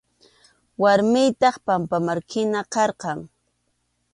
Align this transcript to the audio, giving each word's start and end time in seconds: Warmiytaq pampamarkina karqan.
Warmiytaq 0.81 1.55
pampamarkina 1.65 2.59
karqan. 2.73 3.19